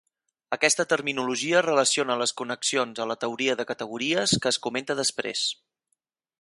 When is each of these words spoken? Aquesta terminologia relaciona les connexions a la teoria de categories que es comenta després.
Aquesta 0.55 0.85
terminologia 0.93 1.59
relaciona 1.65 2.15
les 2.23 2.33
connexions 2.41 3.03
a 3.03 3.07
la 3.11 3.19
teoria 3.27 3.59
de 3.61 3.69
categories 3.73 4.37
que 4.47 4.55
es 4.55 4.61
comenta 4.67 5.01
després. 5.05 5.49